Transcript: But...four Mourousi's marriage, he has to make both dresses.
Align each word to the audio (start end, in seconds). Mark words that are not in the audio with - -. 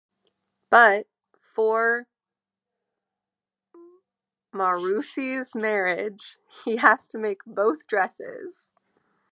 But...four 0.71 2.07
Mourousi's 4.51 5.53
marriage, 5.53 6.37
he 6.65 6.77
has 6.77 7.05
to 7.09 7.19
make 7.19 7.43
both 7.45 7.85
dresses. 7.85 8.71